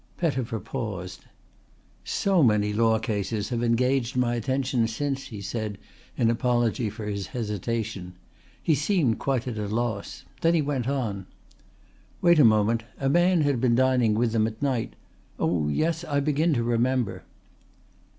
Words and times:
Pettifer 0.17 0.59
paused. 0.59 1.25
"So 2.03 2.41
many 2.41 2.73
law 2.73 2.97
cases 2.97 3.49
have 3.49 3.61
engaged 3.61 4.17
my 4.17 4.33
attention 4.33 4.87
since," 4.87 5.25
he 5.25 5.41
said 5.41 5.77
in 6.17 6.31
apology 6.31 6.89
for 6.89 7.05
his 7.05 7.27
hesitation. 7.27 8.13
He 8.63 8.73
seemed 8.73 9.19
quite 9.19 9.47
at 9.47 9.59
a 9.59 9.67
loss. 9.67 10.25
Then 10.41 10.55
he 10.55 10.61
went 10.63 10.87
on: 10.87 11.27
"Wait 12.19 12.39
a 12.39 12.43
moment! 12.43 12.81
A 12.99 13.09
man 13.09 13.41
had 13.41 13.61
been 13.61 13.75
dining 13.75 14.15
with 14.15 14.31
them 14.31 14.47
at 14.47 14.59
night 14.59 14.95
oh 15.37 15.67
yes, 15.69 16.03
I 16.03 16.19
begin 16.19 16.55
to 16.55 16.63
remember." 16.63 17.21